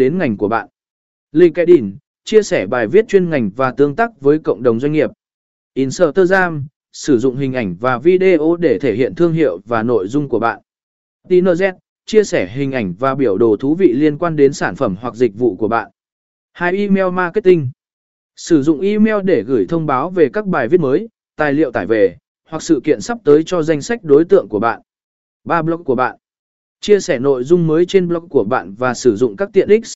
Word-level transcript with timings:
đến 0.00 0.18
ngành 0.18 0.36
của 0.36 0.48
bạn. 0.48 0.68
LinkedIn, 1.32 1.96
chia 2.24 2.42
sẻ 2.42 2.66
bài 2.66 2.86
viết 2.86 3.08
chuyên 3.08 3.30
ngành 3.30 3.50
và 3.56 3.70
tương 3.70 3.96
tác 3.96 4.20
với 4.20 4.38
cộng 4.38 4.62
đồng 4.62 4.80
doanh 4.80 4.92
nghiệp. 4.92 5.10
Instagram, 5.74 6.66
sử 6.92 7.18
dụng 7.18 7.36
hình 7.36 7.52
ảnh 7.52 7.76
và 7.80 7.98
video 7.98 8.56
để 8.56 8.78
thể 8.78 8.94
hiện 8.94 9.14
thương 9.14 9.32
hiệu 9.32 9.60
và 9.64 9.82
nội 9.82 10.08
dung 10.08 10.28
của 10.28 10.38
bạn. 10.38 10.60
TinerZ, 11.28 11.72
chia 12.06 12.24
sẻ 12.24 12.48
hình 12.48 12.72
ảnh 12.72 12.94
và 12.98 13.14
biểu 13.14 13.38
đồ 13.38 13.56
thú 13.56 13.74
vị 13.74 13.92
liên 13.92 14.18
quan 14.18 14.36
đến 14.36 14.52
sản 14.52 14.76
phẩm 14.76 14.96
hoặc 15.00 15.14
dịch 15.14 15.38
vụ 15.38 15.56
của 15.56 15.68
bạn. 15.68 15.90
Hai 16.52 16.76
email 16.76 17.10
marketing. 17.12 17.70
Sử 18.36 18.62
dụng 18.62 18.80
email 18.80 19.16
để 19.24 19.42
gửi 19.42 19.66
thông 19.68 19.86
báo 19.86 20.10
về 20.10 20.28
các 20.32 20.46
bài 20.46 20.68
viết 20.68 20.80
mới, 20.80 21.08
tài 21.36 21.52
liệu 21.52 21.72
tải 21.72 21.86
về, 21.86 22.16
hoặc 22.48 22.62
sự 22.62 22.80
kiện 22.84 23.00
sắp 23.00 23.18
tới 23.24 23.42
cho 23.46 23.62
danh 23.62 23.80
sách 23.80 24.04
đối 24.04 24.24
tượng 24.24 24.48
của 24.48 24.60
bạn. 24.60 24.80
Ba 25.44 25.62
blog 25.62 25.84
của 25.84 25.94
bạn. 25.94 26.16
Chia 26.80 27.00
sẻ 27.00 27.18
nội 27.18 27.44
dung 27.44 27.66
mới 27.66 27.86
trên 27.86 28.08
blog 28.08 28.28
của 28.28 28.44
bạn 28.44 28.74
và 28.74 28.94
sử 28.94 29.16
dụng 29.16 29.36
các 29.36 29.50
tiện 29.52 29.68
ích 29.68 29.86